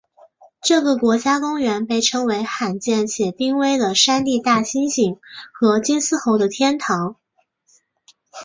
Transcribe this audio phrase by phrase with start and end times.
[0.63, 5.19] 这个国家公园被称为罕见且濒危的山地大猩猩
[5.53, 7.17] 和金丝猴的天堂。